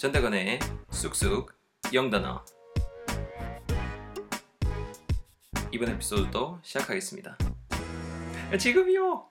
전대건의 0.00 0.60
쑥쑥 0.88 1.52
영단어 1.92 2.42
이번 5.70 5.90
에피소드도 5.90 6.58
시작하겠습니다. 6.62 7.36
야, 8.50 8.56
지금이요. 8.56 9.28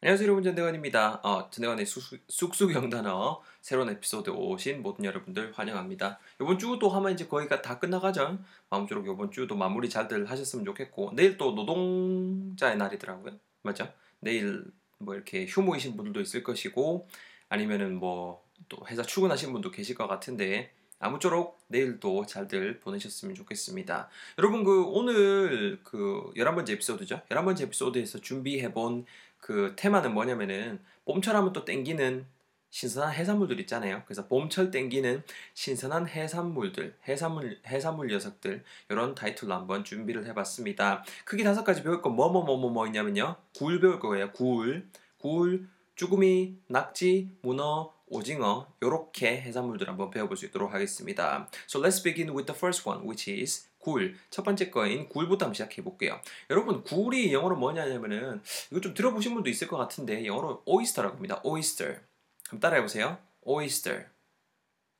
안녕하세요 0.00 0.26
여러분 0.26 0.42
전대건입니다. 0.42 1.20
어, 1.22 1.50
전대건의 1.50 1.86
쑥쑥, 1.86 2.24
쑥쑥 2.26 2.74
영단어 2.74 3.40
새로운 3.60 3.90
에피소드 3.90 4.30
오신 4.30 4.82
모든 4.82 5.04
여러분들 5.04 5.52
환영합니다. 5.56 6.18
이번 6.40 6.58
주도 6.58 6.88
하면 6.88 7.12
이제 7.12 7.28
거의가 7.28 7.62
다 7.62 7.78
끝나가죠. 7.78 8.40
아무쪼록 8.70 9.06
이번 9.06 9.30
주도 9.30 9.54
마무리 9.54 9.88
잘들 9.88 10.28
하셨으면 10.28 10.64
좋겠고 10.64 11.12
내일 11.14 11.38
또 11.38 11.52
노동자의 11.52 12.76
날이더라고요. 12.76 13.38
맞죠? 13.62 13.94
내일 14.18 14.64
뭐 14.98 15.14
이렇게 15.14 15.46
휴무이신 15.46 15.96
분들도 15.96 16.20
있을 16.20 16.42
것이고 16.42 17.06
아니면은 17.52 17.98
뭐 17.98 18.42
또 18.72 18.78
회사 18.88 19.02
출근하신 19.02 19.52
분도 19.52 19.70
계실 19.70 19.94
것 19.94 20.06
같은데 20.06 20.72
아무쪼록 20.98 21.60
내일도 21.66 22.24
잘들 22.24 22.80
보내셨으면 22.80 23.34
좋겠습니다. 23.34 24.08
여러분 24.38 24.64
그 24.64 24.84
오늘 24.84 25.80
그 25.82 26.32
11번째 26.36 26.70
에피소드죠. 26.70 27.22
11번째 27.28 27.62
에피소드에서 27.64 28.20
준비해본 28.20 29.04
그 29.38 29.74
테마는 29.76 30.14
뭐냐면은 30.14 30.80
봄철 31.04 31.36
하면 31.36 31.52
또 31.52 31.64
땡기는 31.64 32.24
신선한 32.70 33.12
해산물들 33.12 33.60
있잖아요. 33.60 34.02
그래서 34.06 34.26
봄철 34.28 34.70
땡기는 34.70 35.22
신선한 35.52 36.08
해산물들, 36.08 36.96
해산물 37.06 37.60
해산물 37.66 38.06
녀석들 38.06 38.64
이런 38.88 39.14
타이틀로 39.14 39.52
한번 39.54 39.84
준비를 39.84 40.24
해봤습니다. 40.28 41.04
크게 41.26 41.44
다섯 41.44 41.64
가지 41.64 41.82
배울 41.82 42.00
건 42.00 42.14
뭐 42.14 42.30
뭐 42.30 42.44
뭐 42.44 42.56
뭐 42.56 42.70
뭐 42.70 42.86
있냐면요. 42.86 43.36
굴 43.58 43.80
배울 43.80 43.98
거예요. 43.98 44.30
굴, 44.32 44.88
굴, 45.18 45.68
쭈구미, 46.02 46.56
낙지, 46.66 47.30
문어, 47.42 47.94
오징어 48.08 48.66
요렇게 48.82 49.40
해산물들 49.42 49.88
한번 49.88 50.10
배워볼 50.10 50.36
수 50.36 50.46
있도록 50.46 50.74
하겠습니다. 50.74 51.48
So 51.68 51.80
let's 51.80 52.02
begin 52.02 52.30
with 52.30 52.46
the 52.46 52.56
first 52.58 52.88
one, 52.88 53.04
which 53.04 53.30
is 53.30 53.68
굴. 53.78 54.16
첫 54.28 54.42
번째 54.42 54.70
거인 54.70 55.08
굴부터 55.08 55.44
한번 55.44 55.54
시작해 55.54 55.80
볼게요. 55.80 56.20
여러분 56.50 56.82
굴이 56.82 57.32
영어로 57.32 57.54
뭐냐면은 57.54 58.42
이거 58.72 58.80
좀 58.80 58.94
들어보신 58.94 59.32
분도 59.32 59.48
있을 59.48 59.68
것 59.68 59.76
같은데 59.76 60.26
영어로 60.26 60.64
oyster라고 60.66 61.14
합니다. 61.14 61.40
oyster. 61.44 62.00
그럼 62.48 62.58
따라해 62.58 62.82
보세요. 62.82 63.18
oyster. 63.46 64.06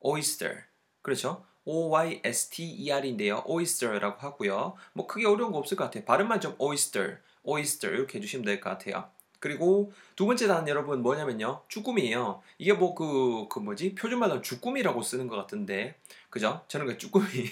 oyster. 0.05 0.61
그렇죠? 1.01 1.45
O-Y-S-T-E-R인데요. 1.65 3.43
oyster라고 3.45 4.21
하고요. 4.21 4.75
뭐 4.93 5.05
크게 5.07 5.27
어려운 5.27 5.51
거 5.51 5.57
없을 5.57 5.75
것 5.75 5.83
같아요. 5.83 6.05
발음만 6.05 6.39
좀 6.39 6.55
oyster, 6.61 7.17
oyster 7.45 7.93
이렇게 7.93 8.19
해주시면 8.19 8.45
될 8.45 8.61
것 8.61 8.69
같아요. 8.69 9.11
그리고 9.43 9.91
두 10.15 10.25
번째 10.25 10.47
단어 10.47 10.65
여러분 10.69 11.01
뭐냐면요. 11.01 11.63
쭈꾸미예요. 11.67 12.41
이게 12.59 12.71
뭐 12.71 12.95
그그 12.95 13.59
뭐지? 13.59 13.93
표준말로 13.93 14.41
쭈꾸미라고 14.41 15.01
쓰는 15.01 15.27
것 15.27 15.35
같은데 15.35 15.99
그죠? 16.29 16.61
저는 16.69 16.85
그 16.85 16.97
쭈꾸미 16.97 17.49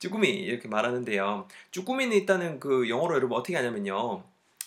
쭈꾸미 0.00 0.28
이렇게 0.28 0.68
말하는데요. 0.68 1.48
쭈꾸미는 1.70 2.14
일단은 2.14 2.60
그 2.60 2.90
영어로 2.90 3.14
여러분 3.14 3.38
어떻게 3.38 3.56
하냐면요. 3.56 4.22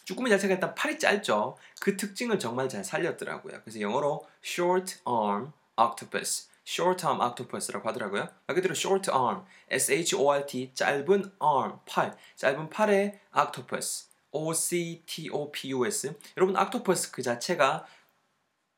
쭈꾸미 0.05 0.31
자체가 0.31 0.55
일단 0.55 0.73
팔이 0.73 0.97
짧죠. 0.97 1.57
그 1.79 1.95
특징을 1.95 2.39
정말 2.39 2.67
잘 2.67 2.83
살렸더라고요. 2.83 3.61
그래서 3.61 3.79
영어로 3.79 4.25
short 4.43 4.95
arm 5.07 5.51
octopus, 5.79 6.49
short 6.65 7.05
arm 7.05 7.21
octopus라고 7.21 7.87
하더라고요. 7.87 8.29
말 8.47 8.55
그대로 8.55 8.73
short 8.73 9.11
arm, 9.11 9.43
S-H-O-R-T, 9.69 10.71
짧은 10.73 11.33
arm, 11.39 11.77
팔, 11.85 12.17
짧은 12.35 12.71
팔의 12.71 13.19
octopus, 13.37 14.09
O-C-T-O-P-U-S. 14.33 16.13
여러분 16.37 16.57
octopus 16.57 17.11
그 17.11 17.21
자체가 17.21 17.85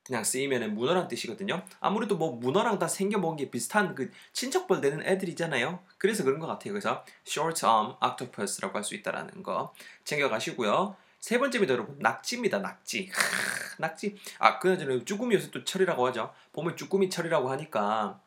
그냥 0.06 0.23
쓰이면은 0.23 0.75
문어란 0.75 1.08
뜻이거든요. 1.08 1.66
아무래도 1.80 2.16
뭐 2.16 2.31
문어랑 2.34 2.78
다 2.78 2.88
생겨 2.88 3.17
먹은 3.17 3.38
게 3.38 3.50
비슷한 3.50 3.95
그 3.95 4.11
친척벌 4.33 4.80
되는 4.80 5.02
애들이잖아요. 5.03 5.80
그래서 5.98 6.23
그런 6.23 6.39
것 6.39 6.45
같아요. 6.45 6.73
그래서 6.73 7.03
short 7.26 7.66
arm 7.66 7.95
octopus라고 8.03 8.77
할 8.77 8.83
수 8.83 8.94
있다라는 8.94 9.42
거 9.42 9.73
챙겨가시고요. 10.04 10.95
세 11.20 11.39
번째입니다, 11.39 11.73
여러분. 11.73 11.98
낙지입니다, 11.98 12.60
낙지. 12.60 13.10
하, 13.11 13.76
낙지. 13.80 14.15
아, 14.38 14.60
그나저나 14.60 15.04
쭈꾸미 15.05 15.33
요새 15.33 15.49
또 15.49 15.64
철이라고 15.64 16.05
하죠. 16.08 16.32
봄에 16.54 16.76
쭈꾸미 16.76 17.10
철이라고 17.10 17.49
하니까 17.49 18.21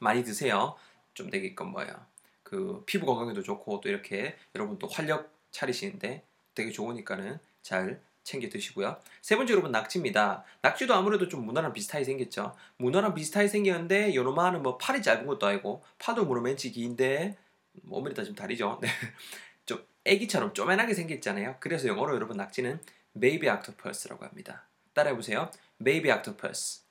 많이 0.00 0.24
드세요. 0.24 0.74
좀 1.12 1.28
되게끔 1.28 1.72
뭐야. 1.72 2.06
그 2.42 2.82
피부 2.86 3.04
건강에도 3.04 3.42
좋고 3.42 3.82
또 3.82 3.88
이렇게 3.90 4.36
여러분 4.54 4.78
또 4.78 4.86
활력 4.86 5.30
차리시는데 5.50 6.24
되게 6.54 6.70
좋으니까는 6.70 7.38
잘 7.62 8.00
챙겨 8.24 8.48
드시고요. 8.48 8.96
세 9.20 9.36
번째 9.36 9.52
여러분 9.52 9.72
낙지입니다. 9.72 10.44
낙지도 10.62 10.94
아무래도 10.94 11.28
좀 11.28 11.44
문어랑 11.44 11.72
비슷하게 11.72 12.04
생겼죠. 12.04 12.54
문어랑 12.76 13.14
비슷하게 13.14 13.48
생겼는데 13.48 14.14
요놈아는 14.14 14.62
뭐 14.62 14.78
팔이 14.78 15.02
짧은 15.02 15.26
것도 15.26 15.46
아니고 15.46 15.82
팔도 15.98 16.24
문어맨치 16.24 16.72
긴데 16.72 17.36
뭐 17.82 18.00
오늘따라 18.00 18.26
좀 18.26 18.34
다르죠. 18.34 18.78
네. 18.80 18.88
좀 19.66 19.84
애기처럼 20.04 20.54
쪼맨하게 20.54 20.94
생겼잖아요. 20.94 21.56
그래서 21.60 21.88
영어로 21.88 22.14
여러분 22.14 22.36
낙지는 22.36 22.80
baby 23.20 23.48
octopus라고 23.48 24.24
합니다. 24.24 24.66
따라해 24.92 25.16
보세요. 25.16 25.50
baby 25.82 26.10
octopus. 26.10 26.84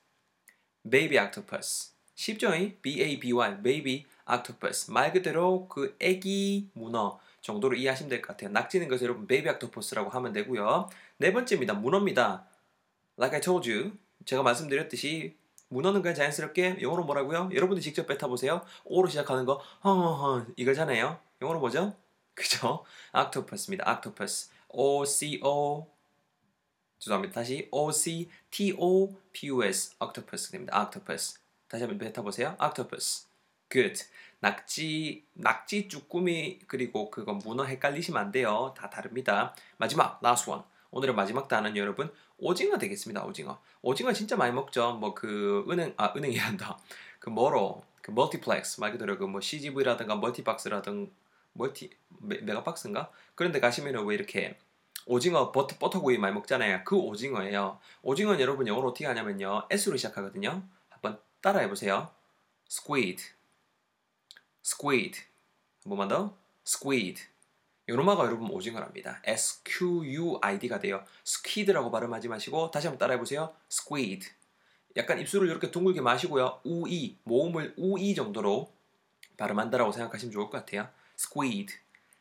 baby 0.88 1.18
octopus. 1.18 1.92
쉽죠? 2.14 2.50
B-A-B-Y, 2.82 3.62
baby 3.62 4.04
octopus. 4.30 4.90
말 4.90 5.12
그대로 5.12 5.66
그 5.68 5.96
애기 5.98 6.68
문어 6.74 7.18
정도로 7.42 7.76
이해하시면 7.76 8.08
될 8.08 8.22
것 8.22 8.28
같아요. 8.28 8.50
낙지는 8.50 8.88
그래서 8.88 9.04
여러분 9.04 9.26
baby 9.26 9.48
octopus라고 9.48 10.10
하면 10.10 10.32
되고요. 10.32 10.88
네 11.18 11.32
번째입니다. 11.32 11.74
문어입니다. 11.74 12.46
Like 13.18 13.36
I 13.36 13.40
told 13.40 13.70
you. 13.70 13.92
제가 14.24 14.42
말씀드렸듯이 14.42 15.36
문어는 15.68 16.02
그냥 16.02 16.14
자연스럽게 16.14 16.78
영어로 16.80 17.04
뭐라고요? 17.04 17.50
여러분들 17.52 17.82
직접 17.82 18.06
뱉어보세요. 18.06 18.64
O로 18.84 19.08
시작하는 19.08 19.44
거 19.44 19.60
허허허 19.84 20.46
이거잖아요. 20.56 21.18
영어로 21.42 21.60
뭐죠? 21.60 21.94
그죠? 22.34 22.84
octopus입니다. 23.14 23.90
octopus. 23.90 24.50
O-C-O 24.68 25.86
죄송합니다. 26.98 27.34
다시 27.34 27.68
O-C-T-O-P-U-S 28.72 29.94
octopus 30.00 30.50
됩니다. 30.52 30.80
octopus. 30.80 31.40
다시 31.68 31.82
한번 31.84 31.98
뱉어보세요. 31.98 32.56
octopus. 32.62 33.26
good. 33.70 34.00
낙지, 34.42 35.24
낙지 35.34 35.86
쭈꾸미 35.88 36.58
그리고 36.66 37.10
그거 37.12 37.32
문어 37.34 37.64
헷갈리시면 37.64 38.20
안 38.20 38.32
돼요. 38.32 38.74
다 38.76 38.90
다릅니다. 38.90 39.54
마지막 39.76 40.20
last 40.24 40.50
one. 40.50 40.64
오늘의 40.90 41.14
마지막 41.14 41.46
단어는 41.46 41.76
여러분 41.76 42.12
오징어 42.38 42.76
되겠습니다. 42.76 43.24
오징어. 43.24 43.60
오징어 43.82 44.12
진짜 44.12 44.36
많이 44.36 44.52
먹죠. 44.52 44.94
뭐 44.94 45.14
그 45.14 45.64
은행 45.70 45.94
아 45.96 46.12
은행이란다. 46.16 46.76
그 47.20 47.30
뭐로 47.30 47.84
그 48.02 48.10
멀티플렉스 48.10 48.80
말 48.80 48.90
그대로 48.90 49.16
그 49.16 49.26
뭐 49.26 49.40
CGV라든가 49.40 50.16
멀티박스라든 50.16 51.12
멀티 51.52 51.90
메, 52.20 52.38
메가박스인가 52.38 53.10
그런 53.36 53.52
데 53.52 53.60
가시면은 53.60 54.04
왜 54.06 54.16
이렇게 54.16 54.58
오징어 55.06 55.52
버터 55.52 55.76
버터구이 55.78 56.18
많이 56.18 56.34
먹잖아요. 56.34 56.82
그 56.84 56.96
오징어예요. 56.96 57.78
오징어는 58.02 58.40
여러분 58.40 58.66
영어로 58.66 58.88
어떻게 58.88 59.06
하냐면요. 59.06 59.68
S로 59.70 59.96
시작하거든요. 59.96 60.62
한번 60.90 61.20
따라해 61.40 61.68
보세요. 61.68 62.10
squid 62.68 63.22
squid. 64.64 65.20
한 65.84 65.90
번만 65.90 66.08
더. 66.08 66.36
squid. 66.66 67.22
요노마가 67.88 68.24
여러분 68.24 68.50
오징어랍니다. 68.50 69.20
S-Q-U-I-D가 69.24 70.78
돼요. 70.78 71.04
squid라고 71.26 71.90
발음하지 71.90 72.28
마시고 72.28 72.70
다시 72.70 72.86
한번 72.86 72.98
따라해 72.98 73.18
보세요. 73.18 73.54
squid. 73.70 74.28
약간 74.96 75.18
입술을 75.18 75.48
이렇게 75.48 75.70
둥글게 75.70 76.00
마시고요. 76.00 76.60
우이 76.64 77.16
모음을 77.24 77.74
우이 77.76 78.14
정도로 78.14 78.72
발음한다라고 79.36 79.90
생각하시면 79.92 80.32
좋을 80.32 80.50
것 80.50 80.58
같아요. 80.58 80.88
squid. 81.18 81.74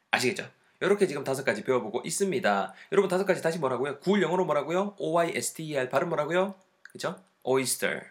아시겠죠? 0.09 0.50
이렇게 0.79 1.06
지금 1.06 1.23
다섯 1.23 1.44
가지 1.44 1.63
배워보고 1.63 2.02
있습니다. 2.03 2.73
여러분 2.91 3.08
다섯 3.08 3.25
가지 3.25 3.41
다시 3.41 3.59
뭐라고요? 3.59 4.00
굴 4.00 4.22
영어로 4.22 4.46
뭐라고요? 4.46 4.96
O-Y-S-T-E-R 4.97 5.90
발음 5.90 6.09
뭐라고요? 6.09 6.56
그죠? 6.84 7.22
oyster. 7.44 8.02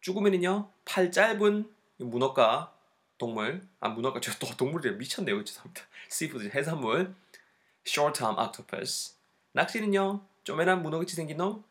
쭈구미는요? 0.00 0.68
팔 0.84 1.12
짧은 1.12 1.70
문어가 1.98 2.74
동물. 3.18 3.60
아 3.80 3.88
문어가 3.88 4.20
저또 4.20 4.46
동물이 4.56 4.92
미쳤네요. 4.92 5.44
죄송합니다 5.44 5.82
씨푸드 6.08 6.50
해산물. 6.54 7.14
Short 7.86 8.22
arm 8.22 8.38
octopus. 8.38 9.14
낚시는요 9.52 10.20
쪼매난 10.44 10.82
문어같이 10.82 11.14
생긴 11.16 11.38
놈. 11.38 11.64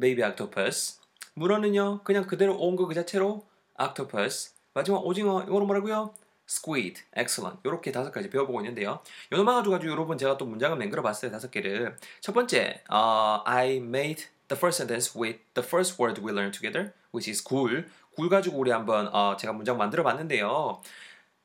Baby 0.00 0.22
octopus. 0.28 1.00
문어는요 1.34 2.02
그냥 2.04 2.26
그대로 2.26 2.56
온 2.58 2.76
거 2.76 2.86
그 2.86 2.94
자체로 2.94 3.44
octopus. 3.80 4.52
마지막 4.74 5.04
오징어 5.04 5.42
이거는 5.42 5.66
뭐라고요? 5.66 6.14
Squid. 6.48 7.02
Excellent. 7.16 7.60
이렇게 7.64 7.92
다섯 7.92 8.10
가지 8.10 8.28
배워보고 8.28 8.60
있는데요. 8.60 9.00
요놈아 9.32 9.62
가지고 9.62 9.90
여러분 9.90 10.18
제가 10.18 10.36
또 10.36 10.44
문장을 10.44 10.76
만들어 10.76 11.02
봤어요 11.02 11.30
다섯 11.30 11.50
개를. 11.50 11.96
첫 12.20 12.32
번째 12.32 12.82
uh, 12.90 13.42
I 13.44 13.76
made 13.76 14.26
the 14.48 14.58
first 14.58 14.82
sentence 14.82 15.18
with 15.18 15.38
the 15.54 15.66
first 15.66 16.00
word 16.02 16.20
we 16.20 16.32
learned 16.32 16.52
together 16.58 16.92
which 17.14 17.30
is 17.30 17.42
굴 17.42 17.88
굴 18.14 18.28
가지고 18.28 18.58
우리 18.58 18.70
한번 18.70 19.08
어, 19.14 19.36
제가 19.36 19.52
문장 19.52 19.76
만들어 19.78 20.02
봤는데요. 20.02 20.80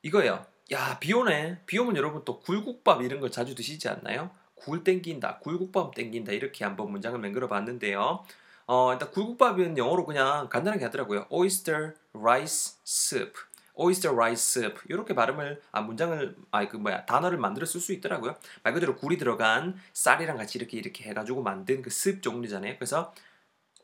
이거예요. 0.03 0.45
야, 0.73 0.99
비 0.99 1.13
오네. 1.13 1.61
비 1.65 1.77
오면 1.79 1.95
여러분 1.95 2.23
또 2.25 2.39
굴국밥 2.39 3.01
이런 3.01 3.19
걸 3.21 3.31
자주 3.31 3.55
드시지 3.55 3.87
않나요? 3.89 4.31
굴 4.55 4.83
땡긴다, 4.83 5.39
굴국밥 5.39 5.95
땡긴다 5.95 6.31
이렇게 6.33 6.65
한번 6.65 6.91
문장을 6.91 7.17
만들어 7.19 7.47
봤는데요. 7.47 8.23
어, 8.65 8.91
일단 8.93 9.11
굴국밥은 9.11 9.77
영어로 9.77 10.05
그냥 10.05 10.49
간단하게 10.49 10.83
하더라고요. 10.85 11.27
oyster 11.31 11.93
rice 12.13 12.77
soup. 12.85 13.33
oyster 13.79 14.13
rice 14.15 14.61
soup. 14.63 14.81
이렇게 14.89 15.13
발음을 15.15 15.61
아 15.71 15.81
문장을 15.81 16.35
아 16.51 16.67
그 16.67 16.75
뭐야 16.77 17.05
단어를 17.05 17.37
만들어 17.37 17.65
쓸 17.65 17.79
수 17.79 17.93
있더라고요. 17.93 18.35
말 18.63 18.73
그대로 18.73 18.95
굴이 18.95 19.17
들어간 19.17 19.79
쌀이랑 19.93 20.35
같이 20.37 20.57
이렇게 20.57 20.77
이렇게 20.77 21.05
해 21.09 21.13
가지고 21.13 21.43
만든 21.43 21.81
그 21.81 21.87
soup 21.89 22.21
종류잖아요. 22.21 22.75
그래서 22.75 23.13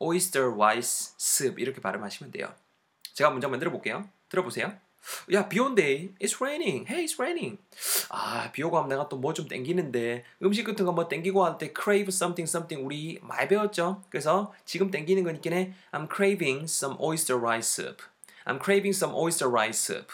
oyster 0.00 0.52
rice 0.54 1.14
soup 1.18 1.60
이렇게 1.62 1.80
발음하시면 1.80 2.32
돼요. 2.32 2.52
제가 3.14 3.30
문장 3.30 3.50
만들어 3.50 3.70
볼게요. 3.70 4.08
들어보세요. 4.28 4.72
야, 5.32 5.48
비 5.48 5.60
온대. 5.60 6.08
It's 6.20 6.40
raining. 6.40 6.86
Hey, 6.90 7.04
it's 7.06 7.18
raining. 7.20 7.58
아, 8.08 8.50
비 8.52 8.62
오고 8.62 8.76
하면 8.78 8.88
내가 8.88 9.08
또 9.08 9.18
뭐 9.18 9.34
좀 9.34 9.46
땡기는데 9.48 10.24
음식 10.42 10.64
같은 10.64 10.84
거 10.84 10.92
뭐 10.92 11.08
땡기고 11.08 11.44
할 11.44 11.58
때 11.58 11.72
crave 11.72 12.08
something 12.08 12.48
something 12.48 12.84
우리 12.84 13.18
많이 13.22 13.46
배웠죠? 13.48 14.02
그래서 14.10 14.52
지금 14.64 14.90
땡기는 14.90 15.22
건 15.24 15.36
있긴 15.36 15.52
해. 15.52 15.74
I'm 15.92 16.08
craving 16.12 16.64
some 16.64 16.96
oyster 17.00 17.38
rice 17.38 17.68
soup. 17.68 18.02
I'm 18.46 18.58
craving 18.62 18.96
some 18.96 19.14
oyster 19.14 19.48
rice 19.50 19.78
soup. 19.78 20.08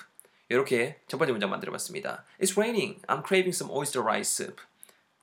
이렇게 0.48 0.98
첫 1.06 1.18
번째 1.18 1.32
문장 1.32 1.48
만들어 1.50 1.70
봤습니다. 1.72 2.24
It's 2.40 2.56
raining. 2.58 3.00
I'm 3.06 3.22
craving 3.24 3.54
some 3.54 3.72
oyster 3.72 4.02
rice 4.02 4.28
soup. 4.28 4.60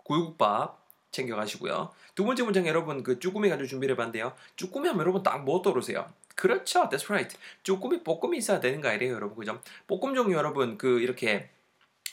굴국밥 0.04 0.80
챙겨 1.12 1.36
가시고요. 1.36 1.92
두 2.16 2.24
번째 2.24 2.44
문장 2.44 2.66
여러분 2.68 3.04
그 3.04 3.20
쭈꾸미 3.20 3.50
가지고 3.50 3.68
준비를 3.68 3.94
해봤는데요. 3.96 4.34
쭈꾸미 4.56 4.88
하면 4.88 5.02
여러분 5.02 5.22
딱 5.24 5.38
뭐 5.44 5.62
떠오르세요? 5.62 6.08
그렇죠. 6.38 6.88
That's 6.88 7.10
right. 7.10 7.36
쭈꾸미 7.64 8.04
볶음이 8.04 8.38
있어야 8.38 8.60
되는 8.60 8.80
거 8.80 8.88
아니에요, 8.90 9.14
여러분. 9.14 9.38
그죠? 9.38 9.60
볶음 9.88 10.14
종류 10.14 10.36
여러분 10.36 10.78
그 10.78 11.02
이렇게 11.02 11.50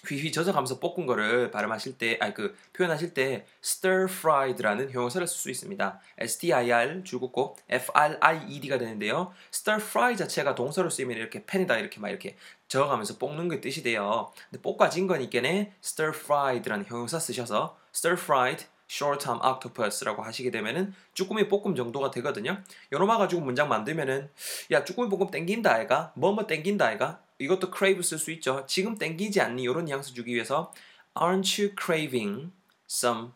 휘휘 0.09 0.32
젖어가면서 0.32 0.81
볶은 0.81 1.06
거를 1.06 1.50
발음하실 1.50 1.97
때, 1.97 2.19
아니 2.21 2.35
그 2.35 2.55
표현하실 2.75 3.15
때 3.15 3.47
stir 3.62 4.05
fried라는 4.05 4.91
형용사를 4.91 5.26
쓸 5.26 5.37
수 5.37 5.50
있습니다. 5.50 6.00
S-T-I-R 6.19 7.05
줄긋고 7.05 7.56
F-R-I-E-D가 7.69 8.79
되는데요. 8.79 9.32
stir 9.53 9.81
fry 9.82 10.17
자체가 10.17 10.55
동사로 10.55 10.91
쓰이면 10.91 11.17
이렇게 11.17 11.44
팬에다 11.47 11.79
이렇게 11.79 12.00
막 12.00 12.09
이렇게 12.11 12.37
저어가면서 12.69 13.19
볶는 13.19 13.49
게 13.49 13.61
뜻이 13.61 13.82
돼요. 13.82 14.32
근데 14.50 14.62
볶아진 14.62 15.06
거니까는 15.06 15.70
stir 15.82 16.12
fried라는 16.15 16.85
형용사 16.87 17.19
쓰셔서 17.19 17.79
stir 17.94 18.20
fried 18.20 18.67
short 18.94 19.25
term 19.25 19.41
octopus라고 19.43 20.23
하시게 20.23 20.52
되면은 20.52 20.94
쭈꾸미 21.14 21.49
볶음 21.49 21.75
정도가 21.75 22.12
되거든요. 22.12 22.62
요놈아 22.93 23.19
가지고 23.19 23.43
문장 23.43 23.69
만들면은 23.69 24.31
야 24.70 24.85
쭈꾸미 24.85 25.11
볶음 25.11 25.32
땡긴다 25.32 25.75
아이가 25.75 26.12
뭐뭐 26.14 26.46
땡긴다 26.46 26.87
아이가 26.87 27.20
이것도 27.41 27.73
crave 27.76 28.02
쓸 28.05 28.19
수 28.19 28.31
있죠. 28.32 28.64
지금 28.69 28.96
땡기지 28.96 29.41
않니 29.41 29.62
이런 29.62 29.87
뉘앙스 29.87 30.14
주기 30.14 30.32
위해서 30.32 30.73
aren't 31.17 31.61
you 31.61 31.75
craving 31.76 32.52
some 32.88 33.32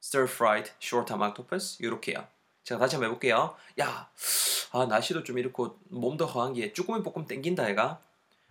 stir 0.00 0.28
fried 0.28 0.70
short 0.80 1.08
term 1.08 1.20
octopus 1.20 1.82
이렇게요. 1.82 2.24
제가 2.62 2.78
다시 2.78 2.94
한번 2.94 3.10
해볼게요. 3.10 3.56
야, 3.80 4.08
아 4.70 4.86
날씨도 4.86 5.24
좀 5.24 5.38
이렇고 5.38 5.80
몸도 5.88 6.26
허한 6.26 6.52
게 6.52 6.72
쭈꾸미 6.72 7.02
볶음 7.02 7.26
땡긴다 7.26 7.64
아이가 7.64 8.00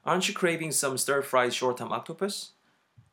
aren't 0.06 0.28
you 0.28 0.36
craving 0.38 0.76
some 0.76 0.96
stir 0.96 1.24
fried 1.24 1.56
short 1.56 1.78
term 1.78 1.94
octopus? 1.94 2.52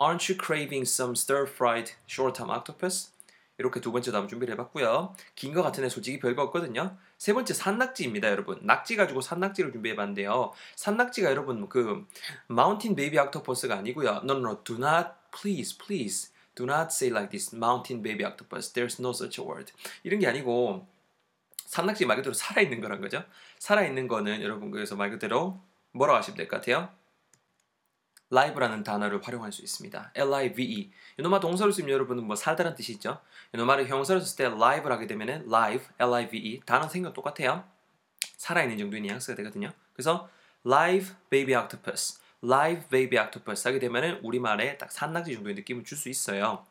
Aren't 0.01 0.29
you 0.29 0.37
craving 0.39 0.83
some 0.87 1.15
stir-fried 1.17 1.93
short-term 2.07 2.51
octopus? 2.51 3.11
이렇게 3.59 3.81
두 3.81 3.91
번째 3.91 4.13
다음 4.13 4.29
준비를 4.29 4.55
해봤고요. 4.55 5.15
긴 5.35 5.53
거 5.53 5.63
같은 5.63 5.83
애 5.83 5.89
솔직히 5.89 6.21
별거 6.21 6.43
없거든요. 6.45 6.97
세 7.19 7.33
번째 7.35 7.53
산낙지입니다, 7.53 8.31
여러분. 8.31 8.61
낙지 8.63 8.95
가지고 8.95 9.21
산낙지를 9.21 9.73
준비해봤는데요. 9.73 10.53
산낙지가 10.77 11.31
여러분 11.31 11.69
그 11.69 12.07
mountain 12.49 12.95
baby 12.95 13.19
octopus가 13.19 13.75
아니고요. 13.77 14.21
No, 14.23 14.35
no, 14.39 14.63
do 14.63 14.77
not, 14.77 15.09
please, 15.33 15.77
please, 15.77 16.31
do 16.55 16.65
not 16.65 16.91
say 16.93 17.11
like 17.13 17.31
this, 17.31 17.53
mountain 17.53 18.01
baby 18.01 18.25
octopus. 18.25 18.73
There's 18.73 19.01
no 19.01 19.11
such 19.11 19.41
a 19.43 19.45
word. 19.45 19.73
이런 20.05 20.21
게 20.21 20.29
아니고 20.29 20.87
산낙지 21.67 22.07
말 22.07 22.19
그대로 22.19 22.33
살아있는 22.35 22.81
거란 22.81 23.01
거죠. 23.01 23.25
살아있는 23.59 24.07
거는 24.07 24.41
여러분 24.43 24.71
그래서 24.71 24.95
말 24.95 25.11
그대로 25.11 25.61
뭐라고 25.91 26.19
하시면 26.19 26.37
될 26.37 26.47
것 26.49 26.59
같아요? 26.61 26.89
Live라는 28.33 28.83
단어를 28.85 29.23
활용할 29.23 29.53
수 29.53 29.63
있습니다. 29.63 30.13
L-I-V-E. 30.15 30.91
이놈아 31.19 31.41
동사로 31.41 31.73
쓰면 31.73 31.91
여러분은 31.91 32.25
뭐 32.25 32.37
살다는 32.37 32.75
뜻이 32.75 32.93
있죠. 32.93 33.21
이놈아를 33.55 33.89
형사로 33.89 34.21
쓸 34.21 34.37
때 34.37 34.45
live를 34.45 34.93
하게 34.93 35.07
되면은 35.07 35.47
live, 35.53 35.87
L-I-V-E. 35.99 36.61
단어 36.67 36.89
생각 36.89 37.15
똑같아요. 37.15 37.65
살아있는 38.37 38.79
정도의 38.79 39.03
뉘앙스가 39.03 39.35
되거든요. 39.37 39.73
그래서 39.93 40.29
live 40.67 41.15
baby 41.31 41.55
octopus, 41.55 42.21
live 42.45 42.89
baby 42.89 43.23
octopus 43.25 43.67
하게 43.67 43.79
되면은 43.79 44.21
우리말에 44.23 44.79
딱 44.79 44.93
산낙지 44.93 45.35
정도의 45.35 45.55
느낌을 45.57 45.85
줄 45.85 45.97
수 45.97 46.09
있어요. 46.09 46.65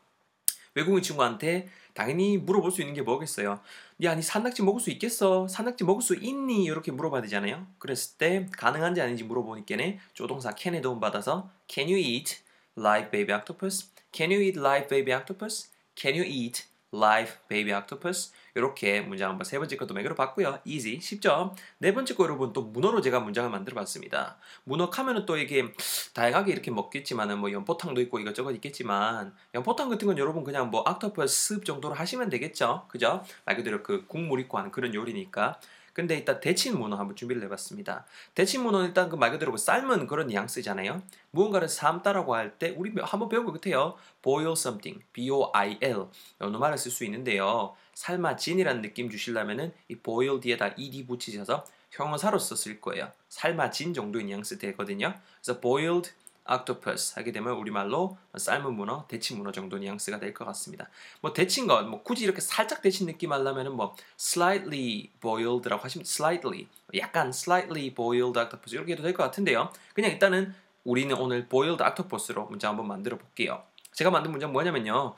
외국인 0.78 1.02
친구한테 1.02 1.68
당연히 1.92 2.38
물어볼 2.38 2.70
수 2.70 2.80
있는 2.80 2.94
게 2.94 3.02
뭐겠어요? 3.02 3.60
야, 4.04 4.14
니 4.14 4.22
산낙지 4.22 4.62
먹을 4.62 4.80
수 4.80 4.90
있겠어? 4.90 5.48
산낙지 5.48 5.82
먹을 5.82 6.00
수 6.00 6.14
있니? 6.14 6.64
이렇게 6.64 6.92
물어봐야 6.92 7.22
되잖아요. 7.22 7.66
그랬을 7.78 8.16
때 8.18 8.46
가능한지 8.52 9.00
아닌지 9.00 9.24
물어보니까는 9.24 9.98
조동사 10.14 10.54
can에 10.54 10.80
도움 10.80 11.00
받아서 11.00 11.50
Can 11.68 11.88
you 11.88 11.98
eat 11.98 12.38
live 12.76 13.10
baby 13.10 13.34
octopus? 13.34 13.90
Can 14.12 14.30
you 14.30 14.40
eat 14.40 14.58
live 14.58 14.88
baby 14.88 15.12
octopus? 15.12 15.70
Can 15.96 16.14
you 16.14 16.24
eat 16.24 16.66
live 16.94 17.32
baby 17.48 17.72
octopus? 17.72 18.32
이렇게 18.54 19.00
문장 19.00 19.30
한번 19.30 19.44
세 19.44 19.58
번째 19.58 19.76
것도 19.76 19.94
매그로 19.94 20.14
봤고요. 20.14 20.60
easy 20.64 21.00
쉽죠? 21.00 21.54
네 21.78 21.92
번째 21.94 22.14
거 22.14 22.24
여러분 22.24 22.52
또 22.52 22.62
문어로 22.62 23.00
제가 23.00 23.20
문장을 23.20 23.48
만들어 23.50 23.74
봤습니다. 23.74 24.38
문어 24.64 24.90
카면은 24.90 25.26
또 25.26 25.36
이게 25.36 25.72
다양하게 26.14 26.52
이렇게 26.52 26.70
먹겠지만은 26.70 27.38
뭐 27.38 27.52
연포탕도 27.52 28.00
있고 28.02 28.18
이것저것 28.18 28.52
있겠지만 28.52 29.34
연포탕 29.54 29.88
같은 29.88 30.06
건 30.06 30.18
여러분 30.18 30.44
그냥 30.44 30.70
뭐습 30.70 31.64
정도로 31.64 31.94
하시면 31.94 32.30
되겠죠. 32.30 32.86
그죠? 32.88 33.22
말 33.44 33.56
그대로 33.56 33.82
그 33.82 34.06
국물 34.06 34.40
있고 34.40 34.58
하는 34.58 34.70
그런 34.70 34.94
요리니까. 34.94 35.60
근데 35.98 36.14
일단 36.16 36.38
데친 36.38 36.78
문어 36.78 36.94
한번 36.94 37.16
준비를 37.16 37.42
해봤습니다. 37.42 38.06
데친 38.36 38.62
문어는 38.62 38.86
일단 38.86 39.08
그 39.08 39.16
말 39.16 39.32
그대로 39.32 39.50
그 39.50 39.58
삶은 39.58 40.06
그런 40.06 40.28
뉘앙스잖아요. 40.28 41.02
무언가를 41.32 41.66
삶다라고 41.66 42.36
할 42.36 42.56
때 42.56 42.72
우리 42.76 42.92
한번 43.02 43.28
배운 43.28 43.44
것 43.44 43.50
같아요. 43.50 43.96
boil 44.22 44.52
something, 44.52 45.04
b-o-i-l 45.12 46.06
어느 46.38 46.56
말을 46.56 46.78
쓸 46.78 46.92
수 46.92 47.04
있는데요. 47.04 47.74
삶아진이라는 47.94 48.80
느낌 48.80 49.10
주시려면은 49.10 49.72
이 49.88 49.96
boil 49.96 50.38
뒤에다 50.38 50.74
ed 50.78 51.04
붙이셔서 51.08 51.64
형용사로써 51.90 52.54
쓸 52.54 52.80
거예요. 52.80 53.10
삶아진 53.28 53.92
정도의 53.92 54.26
뉘앙스 54.26 54.58
되거든요. 54.58 55.14
그래서 55.42 55.60
boiled 55.60 56.12
octopus 56.50 57.14
하게 57.16 57.32
되면 57.32 57.54
우리말로 57.54 58.16
삶은 58.36 58.74
문어, 58.74 59.06
데친 59.08 59.38
문어 59.38 59.52
정도 59.52 59.78
뉘앙스가 59.78 60.18
될 60.18 60.34
것 60.34 60.44
같습니다. 60.46 60.88
뭐 61.20 61.32
데친 61.32 61.66
것, 61.66 61.84
뭐 61.86 62.02
굳이 62.02 62.24
이렇게 62.24 62.40
살짝 62.40 62.82
데친 62.82 63.06
느낌 63.06 63.32
하려면은 63.32 63.72
뭐 63.72 63.94
slightly 64.18 65.10
boiled라고 65.20 65.82
하시면 65.82 66.04
slightly, 66.06 66.66
약간 66.96 67.28
slightly 67.28 67.94
boiled 67.94 68.38
octopus 68.38 68.74
이렇게 68.74 68.92
해도 68.92 69.02
될 69.02 69.12
것 69.14 69.22
같은데요. 69.24 69.72
그냥 69.94 70.10
일단은 70.10 70.54
우리는 70.84 71.14
오늘 71.16 71.48
boiled 71.48 71.82
octopus로 71.82 72.46
문장 72.46 72.70
한번 72.70 72.86
만들어 72.86 73.18
볼게요. 73.18 73.62
제가 73.92 74.10
만든 74.10 74.30
문장 74.30 74.52
뭐냐면요. 74.52 75.14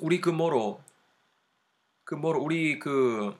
우리 0.00 0.20
그 0.20 0.30
뭐로 0.30 0.80
그 2.04 2.14
뭐로 2.14 2.40
우리 2.40 2.78
그 2.78 3.36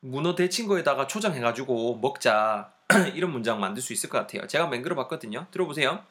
문어 0.00 0.34
데친 0.34 0.66
거에다가 0.66 1.06
초장해가지고 1.06 1.98
먹자 1.98 2.72
이런 3.14 3.32
문장 3.32 3.60
만들 3.60 3.82
수 3.82 3.92
있을 3.92 4.08
것 4.08 4.18
같아요. 4.18 4.46
제가 4.46 4.66
맹글어 4.68 4.94
봤거든요. 4.96 5.46
들어보세요. 5.50 6.04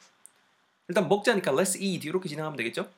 일단 0.88 1.08
먹자니까 1.08 1.52
let's 1.52 1.80
eat 1.80 2.06
이렇게 2.06 2.28
진행하면 2.28 2.56
되겠죠? 2.56 2.88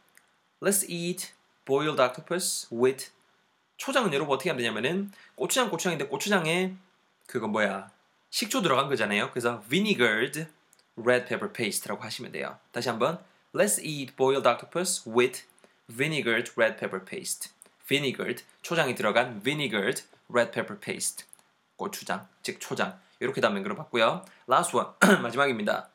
Let's 0.61 0.89
eat 0.89 1.33
boiled 1.65 2.01
octopus 2.01 2.69
with 2.73 3.11
초장은 3.77 4.13
여러분 4.15 4.35
어떻게 4.35 4.51
하면 4.51 4.59
되냐면은 4.59 5.11
고추장 5.35 5.71
고추장인데 5.71 6.07
고추장에 6.07 6.75
그거 7.27 7.49
뭐야 7.49 7.91
식초 8.31 8.63
들어간 8.63 8.89
거잖아요. 8.89 9.31
그래서 9.31 9.61
vinegared 9.69 10.47
red 10.97 11.27
pepper 11.27 11.53
paste라고 11.53 12.03
하시면 12.03 12.33
돼요. 12.33 12.59
다시 12.71 12.89
한번 12.89 13.19
Let's 13.55 13.83
eat 13.85 14.17
boiled 14.17 14.49
octopus 14.49 15.03
with 15.09 15.43
vinegared 15.89 16.53
red 16.57 16.77
pepper 16.79 17.05
paste. 17.05 17.51
vinegared 17.87 18.45
초장이 18.63 18.95
들어간 18.95 19.43
vinegared 19.43 20.05
red 20.31 20.53
pepper 20.53 20.81
paste 20.81 21.27
고추장 21.77 22.29
즉 22.43 22.59
초장 22.61 22.99
이렇게 23.23 23.41
다 23.41 23.51
맹글어 23.51 23.75
봤고요. 23.77 24.25
last 24.51 24.77
one 24.77 24.89
마지막입니다. 25.23 25.89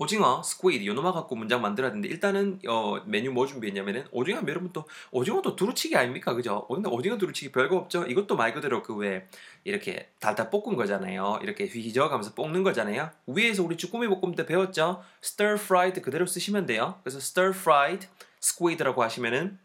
오징어, 0.00 0.44
squid, 0.44 0.86
요놈아 0.86 1.10
갖고 1.10 1.34
문장 1.34 1.60
만들어야 1.60 1.90
되는데 1.90 2.08
일단은 2.08 2.60
어, 2.68 3.00
메뉴 3.04 3.32
뭐 3.32 3.46
준비했냐면은 3.46 4.04
오징어 4.12 4.40
여러분 4.46 4.72
또 4.72 4.86
오징어도 5.10 5.56
두루치기 5.56 5.96
아닙니까 5.96 6.34
그죠? 6.34 6.68
근데 6.68 6.88
오징어 6.88 7.18
두루치기 7.18 7.50
별거 7.50 7.76
없죠. 7.76 8.04
이것도 8.04 8.36
말 8.36 8.54
그대로 8.54 8.80
그 8.84 8.94
왜 8.94 9.26
이렇게 9.64 10.12
달달 10.20 10.50
볶은 10.50 10.76
거잖아요. 10.76 11.40
이렇게 11.42 11.66
휘저어가면서 11.66 12.34
볶는 12.34 12.62
거잖아요. 12.62 13.10
위에서 13.26 13.64
우리 13.64 13.76
쭈꾸미 13.76 14.06
볶음 14.06 14.36
때 14.36 14.46
배웠죠. 14.46 15.02
stir 15.24 15.54
fried 15.54 16.00
그대로 16.00 16.26
쓰시면 16.26 16.66
돼요. 16.66 17.00
그래서 17.02 17.18
stir 17.18 17.50
fried 17.50 18.06
squid라고 18.40 19.02
하시면은 19.02 19.58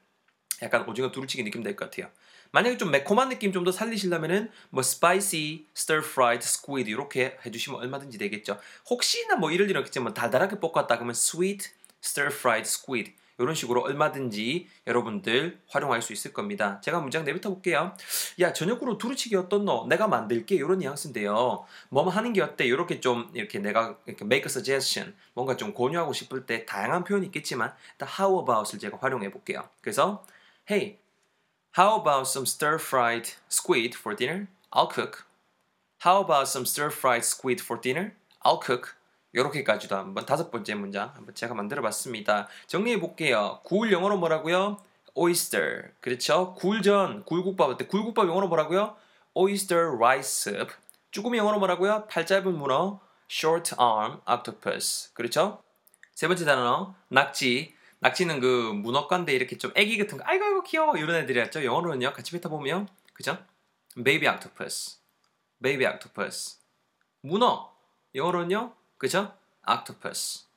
약간 0.63 0.87
오징어 0.89 1.11
두루치기 1.11 1.43
느낌 1.43 1.61
될 1.61 1.75
것 1.75 1.91
같아요. 1.91 2.11
만약에 2.53 2.77
좀 2.77 2.91
매콤한 2.91 3.29
느낌 3.29 3.51
좀 3.51 3.63
더 3.63 3.71
살리시려면은 3.71 4.51
뭐 4.69 4.81
spicy 4.81 5.65
stir 5.75 6.03
fried 6.05 6.43
squid 6.43 6.89
이렇게 6.89 7.37
해주시면 7.45 7.79
얼마든지 7.79 8.17
되겠죠. 8.17 8.59
혹시나 8.89 9.35
뭐 9.37 9.51
이럴 9.51 9.69
일은 9.69 9.79
없겠지만 9.79 10.13
달달하게 10.13 10.59
볶았다 10.59 10.95
그러면 10.95 11.11
sweet 11.11 11.69
stir 12.03 12.29
fried 12.31 12.67
squid 12.67 13.13
이런 13.39 13.55
식으로 13.55 13.81
얼마든지 13.81 14.67
여러분들 14.85 15.59
활용할 15.67 16.01
수 16.01 16.13
있을 16.13 16.33
겁니다. 16.33 16.79
제가 16.81 16.99
문장 16.99 17.23
내뱉어 17.23 17.53
볼게요. 17.53 17.95
야 18.41 18.53
저녁으로 18.53 18.97
두루치기 18.97 19.35
어떻노? 19.35 19.87
내가 19.87 20.07
만들게 20.07 20.55
이런 20.55 20.79
뉘앙스인데요. 20.79 21.65
뭐 21.89 22.09
하는 22.09 22.33
게 22.33 22.41
어때? 22.41 22.65
이렇게 22.65 22.99
좀 22.99 23.31
이렇게 23.33 23.59
내가 23.59 23.97
이렇게 24.05 24.25
make 24.25 24.43
a 24.43 24.51
suggestion 24.51 25.15
뭔가 25.33 25.57
좀 25.57 25.73
권유하고 25.73 26.13
싶을 26.13 26.45
때 26.45 26.65
다양한 26.65 27.05
표현이 27.05 27.25
있겠지만 27.27 27.73
일단 27.93 28.09
how 28.19 28.41
about을 28.41 28.77
제가 28.79 28.97
활용해 29.01 29.31
볼게요. 29.31 29.67
그래서 29.81 30.23
hey 30.69 30.97
how 31.73 31.95
about 31.95 32.27
some 32.27 32.45
stir 32.45 32.77
fried 32.77 33.29
squid 33.49 33.95
for 33.95 34.15
dinner? 34.15 34.47
I'll 34.71 34.87
cook. 34.87 35.25
How 35.99 36.21
about 36.21 36.47
some 36.47 36.65
stir 36.65 36.89
fried 36.89 37.23
squid 37.23 37.61
for 37.61 37.77
dinner? 37.77 38.13
I'll 38.43 38.59
cook. 38.59 38.95
이렇게까지도 39.33 39.95
한번 39.95 40.25
다섯 40.25 40.51
번째 40.51 40.75
문장 40.75 41.11
한번 41.15 41.33
제가 41.33 41.55
만들어 41.55 41.81
봤습니다. 41.81 42.47
정리해 42.67 42.99
볼게요. 42.99 43.59
굴 43.63 43.91
영어로 43.91 44.17
뭐라고요? 44.17 44.77
oyster. 45.17 45.91
그렇죠? 45.99 46.53
굴전, 46.55 47.25
굴국밥 47.25 47.69
어때? 47.69 47.87
굴국밥 47.87 48.27
영어로 48.27 48.47
뭐라고요? 48.47 48.95
oyster 49.35 49.95
rice 49.95 50.51
soup. 50.51 50.73
쭈꾸미 51.09 51.39
영어로 51.39 51.57
뭐라고요? 51.59 52.05
팔 52.07 52.25
짧은 52.25 52.55
문어, 52.55 52.99
short 53.29 53.75
arm 53.79 54.19
octopus. 54.29 55.11
그렇죠? 55.13 55.63
세 56.13 56.27
번째 56.27 56.45
단어 56.45 56.95
낙지. 57.09 57.75
낙지는 58.03 58.41
그 58.41 58.73
문어관데 58.75 59.33
이렇게 59.33 59.57
좀 59.57 59.71
애기 59.75 59.97
같은 59.97 60.17
거 60.17 60.23
아이고 60.27 60.43
아이고 60.43 60.63
귀여워 60.63 60.97
이런 60.97 61.15
애들이었죠. 61.23 61.63
영어로는요. 61.63 62.11
같이 62.13 62.31
뱉어보면 62.33 62.89
그죠? 63.13 63.37
baby 63.95 64.27
octopus. 64.27 64.99
baby 65.61 65.89
octopus. 65.89 66.57
문어 67.21 67.73
영어로는요. 68.13 68.73
그죠? 68.97 69.33
octopus. 69.67 70.47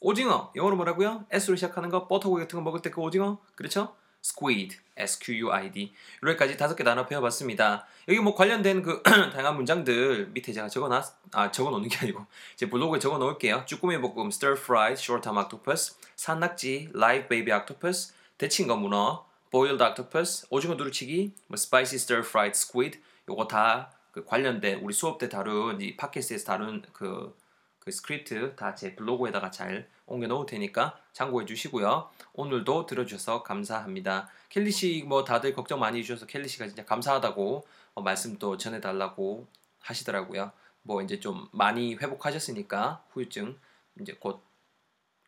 오징어 0.00 0.52
영어로 0.54 0.76
뭐라고요? 0.76 1.26
S로 1.30 1.56
시작하는 1.56 1.88
거 1.90 2.06
버터고기 2.06 2.42
같은 2.42 2.56
거 2.58 2.62
먹을 2.62 2.80
때 2.80 2.90
그 2.90 3.00
오징어 3.00 3.38
그렇죠? 3.56 3.96
squid, 4.24 4.76
s-q-u-i-d 4.96 5.92
여기까지 6.24 6.56
다섯 6.56 6.74
개 6.76 6.84
단어 6.84 7.06
배워봤습니다. 7.06 7.86
여기 8.08 8.20
뭐 8.20 8.34
관련된 8.34 8.82
그 8.82 9.02
다양한 9.32 9.56
문장들 9.56 10.28
밑에 10.32 10.52
제가 10.52 10.68
적어놨 10.68 11.02
아 11.32 11.50
적어놓는 11.50 11.88
게 11.88 11.98
아니고 11.98 12.26
제 12.56 12.68
블로그에 12.68 12.98
적어놓을게요. 13.00 13.64
쭈꾸미 13.66 14.00
볶음, 14.00 14.28
stir 14.28 14.56
fried, 14.60 15.00
short 15.00 15.28
arm 15.28 15.38
octopus, 15.38 15.97
산낙지, 16.18 16.90
live 16.94 17.28
baby 17.28 17.56
octopus, 17.56 18.12
데친 18.36 18.66
거 18.66 18.76
문어, 18.76 19.24
boiled 19.50 19.82
octopus, 19.82 20.46
오징어 20.50 20.76
두루치기, 20.76 21.32
뭐 21.46 21.54
spicy 21.54 21.94
stir 21.94 22.20
fried 22.26 22.56
squid 22.56 23.00
요거 23.28 23.46
다 23.46 23.90
그 24.10 24.24
관련된 24.24 24.80
우리 24.80 24.92
수업 24.94 25.18
때 25.18 25.28
다룬 25.28 25.80
이 25.80 25.96
팟캐스트에서 25.96 26.44
다룬 26.44 26.82
그, 26.92 27.36
그 27.78 27.92
스크립트 27.92 28.56
다 28.56 28.74
제 28.74 28.96
블로그에다가 28.96 29.50
잘 29.52 29.88
옮겨 30.06 30.26
놓을 30.26 30.46
테니까 30.46 30.98
참고해 31.12 31.46
주시고요. 31.46 32.10
오늘도 32.32 32.86
들어주셔서 32.86 33.44
감사합니다. 33.44 34.28
켈리 34.48 34.72
씨 34.72 35.04
뭐 35.06 35.22
다들 35.22 35.52
걱정 35.54 35.78
많이 35.78 35.98
해주셔서 35.98 36.26
켈리 36.26 36.48
씨가 36.48 36.66
진짜 36.66 36.84
감사하다고 36.84 37.66
어, 37.94 38.02
말씀도 38.02 38.56
전해달라고 38.56 39.46
하시더라고요. 39.80 40.50
뭐 40.82 41.02
이제 41.02 41.20
좀 41.20 41.46
많이 41.52 41.94
회복하셨으니까 41.94 43.04
후유증 43.10 43.56
이제 44.00 44.16
곧 44.18 44.42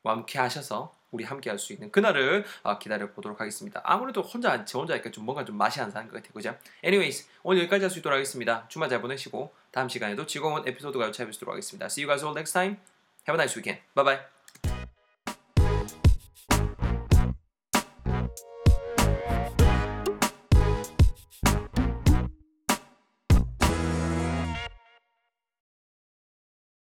완쾌하셔서 0.02 0.94
우리 1.10 1.24
함께 1.24 1.50
할 1.50 1.58
수 1.58 1.72
있는 1.72 1.90
그날을 1.90 2.44
어, 2.62 2.78
기다려 2.78 3.10
보도록 3.12 3.40
하겠습니다. 3.40 3.80
아무래도 3.84 4.22
혼자 4.22 4.64
저 4.64 4.78
혼자 4.78 4.94
하니까 4.94 5.10
좀 5.10 5.24
뭔가 5.24 5.44
좀 5.44 5.56
맛이 5.56 5.80
안 5.80 5.90
사는 5.90 6.08
것 6.08 6.14
같아요. 6.14 6.32
그죠? 6.32 6.56
anyways 6.84 7.28
오늘 7.42 7.62
여기까지 7.62 7.82
할 7.84 7.90
수 7.90 7.98
있도록 7.98 8.14
하겠습니다. 8.14 8.66
주말 8.68 8.88
잘 8.88 9.00
보내시고 9.00 9.52
다음 9.72 9.88
시간에도 9.88 10.26
즐거운 10.26 10.66
에피소드 10.66 10.89
가져 10.89 11.06
찾아뵙도록 11.06 11.52
하겠습니다. 11.52 11.86
See 11.86 12.04
you 12.04 12.08
guys 12.08 12.24
all 12.24 12.36
next 12.36 12.52
time. 12.52 12.76
Have 13.28 13.34
a 13.38 13.44
nice 13.44 13.56
weekend. 13.56 13.82
Bye 13.94 14.04
bye. 14.04 14.39